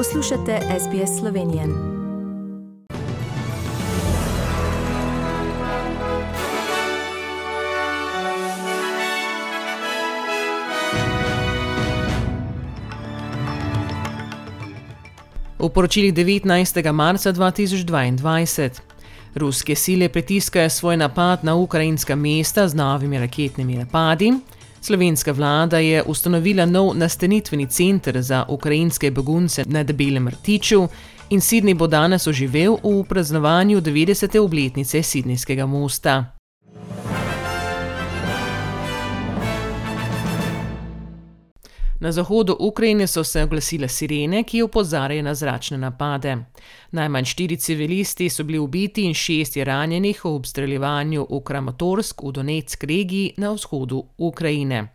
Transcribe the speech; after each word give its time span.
Poslušate 0.00 0.60
SBS 0.80 1.20
Slovenijo. 1.20 1.62
V 15.58 15.68
poročilih 15.74 16.14
19. 16.14 16.92
marca 16.92 17.32
2022. 17.32 18.70
Ruske 19.34 19.74
sile 19.74 20.08
pritiskajo 20.08 20.70
svoj 20.70 20.96
napad 20.96 21.44
na 21.44 21.54
ukrajinska 21.54 22.16
mesta 22.16 22.68
z 22.68 22.74
novimi 22.74 23.18
raketnimi 23.18 23.76
napadi. 23.76 24.32
Slovenska 24.80 25.32
vlada 25.32 25.78
je 25.78 26.02
ustanovila 26.02 26.66
nov 26.66 26.96
nastanitveni 26.96 27.66
center 27.66 28.22
za 28.22 28.44
ukrajinske 28.48 29.10
begunce 29.10 29.64
na 29.66 29.82
Debelem 29.82 30.28
Rtiču 30.28 30.88
in 31.30 31.40
Sidney 31.40 31.74
bo 31.74 31.86
danes 31.86 32.26
oživel 32.26 32.78
v 32.82 33.04
praznovanju 33.04 33.80
90. 33.80 34.38
obletnice 34.38 35.02
Sidnejskega 35.02 35.66
mosta. 35.66 36.39
Na 42.00 42.12
zahodu 42.12 42.56
Ukrajine 42.58 43.06
so 43.06 43.24
se 43.24 43.42
oglasile 43.42 43.88
sirene, 43.88 44.42
ki 44.42 44.62
opozarjajo 44.62 45.22
na 45.22 45.34
zračne 45.34 45.78
napade. 45.78 46.36
Najmanj 46.90 47.24
štiri 47.24 47.56
civilisti 47.56 48.28
so 48.28 48.44
bili 48.44 48.58
ubiti 48.58 49.02
in 49.04 49.14
šest 49.14 49.56
je 49.56 49.64
ranjenih 49.64 50.24
v 50.24 50.28
obstreljevanju 50.28 51.26
v 51.30 51.40
Kramatorsk 51.44 52.22
v 52.22 52.32
Donetsk 52.32 52.84
regiji 52.84 53.34
na 53.36 53.52
vzhodu 53.52 54.02
Ukrajine. 54.18 54.88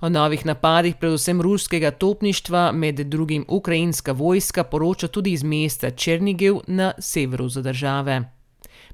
O 0.00 0.08
novih 0.08 0.46
napadih, 0.46 0.96
predvsem 1.00 1.40
ruskega 1.40 1.90
topništva, 1.90 2.72
med 2.72 3.00
drugim 3.00 3.44
ukrajinska 3.48 4.12
vojska 4.12 4.64
poroča 4.64 5.08
tudi 5.08 5.32
iz 5.32 5.42
mesta 5.42 5.90
Černigev 5.90 6.60
na 6.66 6.92
severu 6.98 7.48
države. 7.48 8.22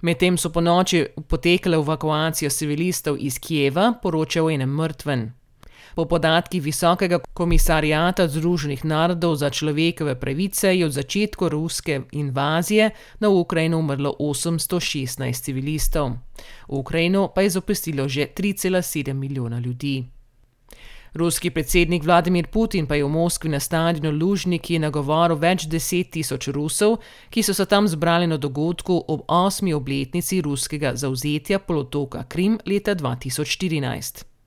Medtem 0.01 0.39
so 0.39 0.51
po 0.51 0.61
noči 0.61 1.07
potekale 1.29 1.77
evakuacije 1.77 2.51
civilistov 2.51 3.17
iz 3.19 3.39
Kijeva, 3.39 3.93
poročajo 4.03 4.47
o 4.47 4.51
enem 4.51 4.71
mrtvem. 4.71 5.33
Po 5.95 6.05
podatkih 6.05 6.63
Visokega 6.63 7.19
komisarijata 7.35 8.29
Združenih 8.29 8.85
narodov 8.85 9.37
za 9.37 9.51
človekove 9.51 10.15
pravice 10.21 10.77
je 10.77 10.87
od 10.87 10.93
začetka 10.93 11.49
ruske 11.49 12.01
invazije 12.13 12.91
na 13.21 13.29
Ukrajino 13.29 13.79
umrlo 13.79 14.15
816 14.19 15.43
civilistov. 15.43 16.11
Ukrajino 16.69 17.29
pa 17.35 17.43
je 17.43 17.51
zapustilo 17.51 18.09
že 18.09 18.27
3,7 18.27 19.13
milijona 19.13 19.59
ljudi. 19.59 20.05
Ruski 21.15 21.51
predsednik 21.51 22.05
Vladimir 22.05 22.47
Putin 22.47 22.87
pa 22.87 22.95
je 22.95 23.05
v 23.05 23.09
Moskvi 23.09 23.51
na 23.51 23.61
stadionu 23.61 24.19
Lužniki 24.19 24.79
nagovoril 24.79 25.37
več 25.37 25.65
deset 25.67 26.11
tisoč 26.13 26.49
Rusov, 26.49 26.99
ki 27.31 27.43
so 27.43 27.55
se 27.55 27.67
tam 27.67 27.89
zbrali 27.89 28.27
na 28.27 28.37
dogodku 28.37 29.05
ob 29.09 29.25
osmi 29.27 29.75
obletnici 29.75 30.41
ruskega 30.41 30.95
zauzetja 30.95 31.59
polotoka 31.59 32.25
Krim 32.29 32.59
leta 32.67 32.95
2014. 32.95 34.38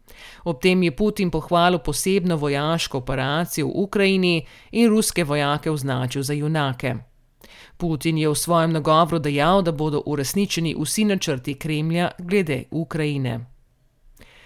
Ob 0.44 0.62
tem 0.62 0.84
je 0.84 0.92
Putin 0.96 1.32
pohvalil 1.32 1.80
posebno 1.80 2.36
vojaško 2.36 2.98
operacijo 2.98 3.68
v 3.68 3.72
Ukrajini 3.76 4.46
in 4.72 4.90
ruske 4.90 5.24
vojake 5.24 5.72
označil 5.72 6.24
za 6.24 6.34
junake. 6.34 6.96
Putin 7.78 8.18
je 8.18 8.30
v 8.30 8.36
svojem 8.36 8.72
nagovoru 8.72 9.20
dejal, 9.20 9.62
da 9.62 9.72
bodo 9.72 10.04
uresničeni 10.06 10.76
vsi 10.80 11.06
načrti 11.06 11.54
Kremlja 11.54 12.12
glede 12.20 12.64
Ukrajine. 12.72 13.40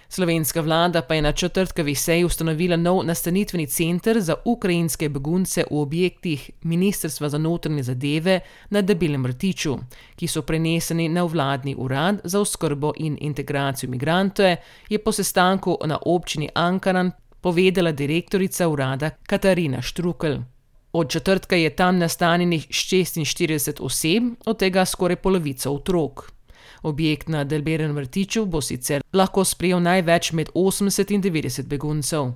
Slovenska 0.08 0.60
vlada 0.60 1.02
pa 1.02 1.14
je 1.14 1.22
na 1.22 1.32
četrtkovi 1.32 1.94
seji 1.94 2.24
ustanovila 2.24 2.76
nov 2.76 3.04
nastanitveni 3.04 3.66
center 3.66 4.20
za 4.20 4.34
ukrajinske 4.44 5.08
begunce 5.08 5.64
v 5.70 5.78
objektih 5.78 6.50
Ministrstva 6.62 7.28
za 7.28 7.38
notranje 7.38 7.82
zadeve 7.82 8.40
na 8.70 8.82
Debelem 8.82 9.26
Rtiču, 9.26 9.78
ki 10.16 10.28
so 10.28 10.42
preneseni 10.42 11.08
na 11.08 11.24
vladni 11.24 11.74
urad 11.78 12.20
za 12.24 12.40
oskrbo 12.40 12.92
in 12.96 13.18
integracijo 13.20 13.88
imigrantov, 13.88 14.56
je 14.88 14.98
po 14.98 15.12
sestanku 15.12 15.78
na 15.84 15.98
občini 16.06 16.48
Ankaran 16.54 17.12
povedala 17.40 17.92
direktorica 17.92 18.68
urada 18.68 19.10
Katarina 19.10 19.82
Štrukel. 19.82 20.38
Od 20.92 21.10
četrtka 21.10 21.56
je 21.56 21.76
tam 21.76 21.98
nastanjenih 21.98 22.68
46 22.68 23.82
oseb, 23.82 24.22
od 24.46 24.58
tega 24.58 24.84
skoraj 24.84 25.16
polovica 25.16 25.70
otrok. 25.70 26.35
Objekt 26.86 27.28
na 27.28 27.44
Delberen 27.44 27.92
vrtiču 27.92 28.44
bo 28.46 28.60
sicer 28.62 29.02
lahko 29.12 29.42
sprejel 29.44 29.80
največ 29.82 30.28
med 30.38 30.52
80 30.54 31.10
in 31.14 31.22
90 31.22 31.66
beguncev. 31.66 32.28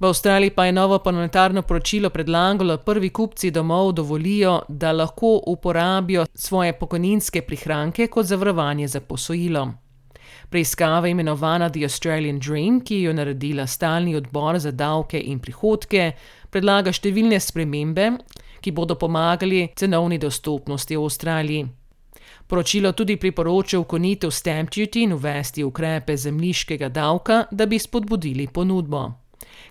V 0.00 0.06
Avstraliji 0.08 0.54
pa 0.56 0.64
je 0.64 0.72
novo 0.72 0.98
parlamentarno 0.98 1.62
poročilo 1.62 2.10
predlagalo, 2.10 2.76
da 2.76 2.82
prvi 2.84 3.10
kupci 3.10 3.50
domov 3.50 3.92
dovolijo, 3.92 4.62
da 4.68 4.92
lahko 4.92 5.42
uporabijo 5.46 6.26
svoje 6.34 6.72
pokojninske 6.72 7.42
prihranke 7.42 8.06
kot 8.06 8.26
zavarovanje 8.26 8.88
za 8.88 9.00
posojilo. 9.00 9.68
Preiskava 10.50 11.08
imenovana 11.08 11.68
The 11.68 11.82
Australian 11.82 12.38
Dream, 12.38 12.80
ki 12.80 13.02
jo 13.02 13.10
je 13.10 13.14
naredila 13.14 13.66
stalni 13.66 14.16
odbor 14.16 14.58
za 14.58 14.70
davke 14.70 15.20
in 15.20 15.40
prihodke, 15.40 16.12
predlaga 16.50 16.92
številne 16.92 17.40
spremembe, 17.40 18.12
ki 18.60 18.72
bodo 18.72 18.94
pomagali 18.94 19.68
cenovni 19.76 20.18
dostopnosti 20.18 20.96
v 20.96 21.04
Avstraliji. 21.04 21.66
Poročilo 22.46 22.92
tudi 22.92 23.16
priporoča 23.16 23.78
ukonitev 23.78 24.30
stamp 24.30 24.70
duty 24.70 25.02
in 25.02 25.12
uvesti 25.12 25.64
ukrepe 25.64 26.16
zemljiškega 26.16 26.88
davka, 26.88 27.44
da 27.50 27.66
bi 27.66 27.78
spodbudili 27.78 28.46
ponudbo. 28.46 29.12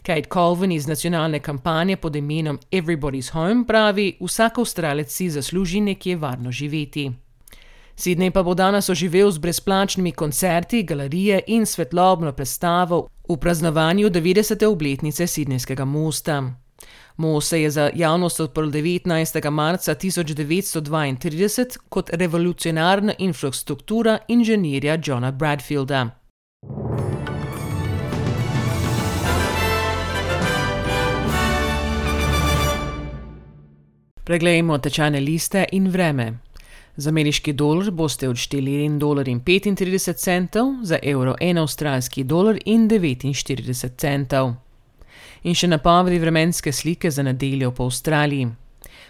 Kate 0.03 0.29
Colvin 0.33 0.71
iz 0.71 0.87
nacionalne 0.87 1.39
kampanje 1.39 1.97
pod 1.97 2.15
imenom 2.15 2.59
Everybody's 2.71 3.31
Home 3.31 3.65
pravi: 3.67 4.17
Vsak 4.21 4.57
avstralec 4.57 5.11
si 5.11 5.29
zasluži 5.29 5.81
nekje 5.81 6.15
varno 6.15 6.51
živeti. 6.51 7.11
Sidney 7.95 8.31
pa 8.31 8.43
bo 8.43 8.53
danes 8.53 8.89
oživel 8.89 9.31
z 9.31 9.37
brezplačnimi 9.37 10.11
koncerti, 10.11 10.83
galerije 10.83 11.41
in 11.47 11.65
svetlobno 11.65 12.33
predstavo 12.33 13.07
v 13.29 13.37
praznovanju 13.37 14.09
90. 14.09 14.65
obletnice 14.65 15.27
Sidnejskega 15.27 15.85
mosta. 15.85 16.64
Mo 17.17 17.41
se 17.41 17.61
je 17.61 17.69
za 17.71 17.89
javnost 17.95 18.39
odprl 18.39 18.67
19. 18.69 19.49
marca 19.49 19.95
1932 19.95 21.77
kot 21.89 22.09
revolucionarna 22.13 23.13
infrastruktura 23.17 24.17
inženirja 24.27 24.97
Johna 25.05 25.31
Bradfielda. 25.31 26.09
Preglejmo 34.23 34.77
tečajne 34.77 35.19
liste 35.19 35.65
in 35.71 35.87
vreme. 35.89 36.33
Za 36.95 37.09
ameriški 37.09 37.53
dolar 37.53 37.91
boste 37.91 38.29
odšteli 38.29 38.71
1,35 38.71 40.25
dolarja, 40.25 40.75
za 40.83 40.99
evro 41.03 41.35
1 41.41 41.61
avstralski 41.61 42.23
dolar 42.23 42.59
in 42.65 42.89
49 42.89 43.89
centov 43.97 44.64
in 45.45 45.55
še 45.55 45.69
napovedi 45.69 46.19
vremenske 46.19 46.73
slike 46.73 47.11
za 47.11 47.23
nedeljo 47.23 47.71
po 47.71 47.85
Avstraliji. 47.85 48.49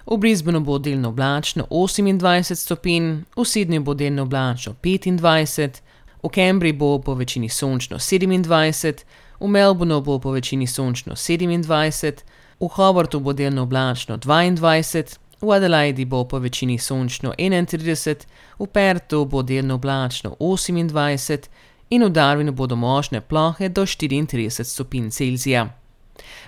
V 0.06 0.18
Brisbaneu 0.22 0.62
bo 0.62 0.78
delno 0.79 1.09
oblačno 1.09 1.66
28 1.69 2.56
stopinj, 2.56 3.06
v 3.38 3.46
Sydneyju 3.51 3.84
bo 3.84 3.94
delno 3.94 4.28
oblačno 4.28 4.75
25, 4.84 5.79
v 6.23 6.29
Cambridgeu 6.29 6.79
bo 6.79 7.00
po 7.01 7.16
večini 7.16 7.50
sončno 7.50 7.97
27, 7.97 9.06
v 9.40 9.47
Melbourneu 9.47 10.01
bo 10.01 10.19
po 10.19 10.31
večini 10.31 10.68
sončno 10.68 11.16
27, 11.16 12.23
v 12.59 12.67
Hobartu 12.67 13.19
bo 13.19 13.34
delno 13.34 13.63
oblačno 13.63 14.17
22, 14.17 15.17
v 15.41 15.52
Adelaidi 15.52 16.06
bo 16.06 16.23
po 16.28 16.40
večini 16.40 16.78
sončno 16.78 17.34
31, 17.38 18.28
v 18.59 18.67
Pertu 18.67 19.25
bo 19.25 19.41
delno 19.41 19.75
oblačno 19.75 20.35
28 20.40 21.50
in 21.90 22.03
v 22.03 22.09
Darwinu 22.09 22.52
bodo 22.52 22.75
možne 22.75 23.22
plohe 23.22 23.69
do 23.69 23.85
34 23.85 24.63
stopinj 24.63 25.09
Celzija. 25.09 25.84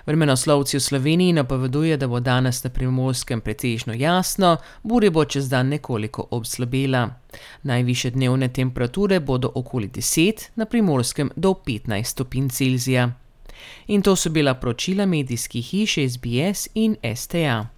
Vremenoslovci 0.06 0.76
v 0.76 0.80
Sloveniji 0.80 1.32
napoveduje, 1.32 1.96
da 1.96 2.08
bo 2.08 2.20
danes 2.20 2.64
na 2.64 2.70
primorskem 2.70 3.40
pretežno 3.40 3.94
jasno, 3.94 4.56
burja 4.82 5.10
bo 5.10 5.24
čez 5.24 5.48
dan 5.48 5.68
nekoliko 5.68 6.28
obslabela. 6.30 7.08
Najviše 7.62 8.10
dnevne 8.10 8.48
temperature 8.48 9.20
bodo 9.20 9.52
okoli 9.54 9.88
10, 9.88 10.50
na 10.54 10.66
primorskem 10.66 11.30
do 11.36 11.54
15 11.66 12.04
stopinj 12.04 12.48
Celzija. 12.48 13.10
In 13.86 14.02
to 14.02 14.16
so 14.16 14.30
bila 14.30 14.54
poročila 14.54 15.06
medijskih 15.06 15.66
hiš 15.66 15.94
SBS 15.94 16.68
in 16.74 16.96
STA. 17.14 17.77